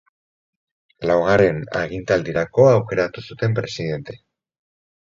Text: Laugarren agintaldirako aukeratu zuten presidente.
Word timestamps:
Laugarren 1.09 1.59
agintaldirako 1.81 2.69
aukeratu 2.73 3.27
zuten 3.31 3.57
presidente. 3.63 4.21